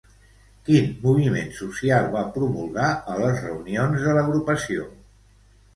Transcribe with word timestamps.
Quin 0.69 0.87
moviment 1.03 1.53
social 1.59 2.09
va 2.17 2.25
promulgar 2.39 2.89
a 3.13 3.19
les 3.23 3.47
reunions 3.47 4.09
de 4.09 4.19
l'agrupació? 4.19 4.91